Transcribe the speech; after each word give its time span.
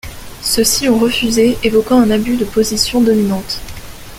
Ceux-ci 0.41 0.89
ont 0.89 0.97
refusé, 0.97 1.59
évoquant 1.61 2.01
un 2.01 2.09
abus 2.09 2.35
de 2.35 2.43
position 2.43 3.01
dominante. 3.01 3.59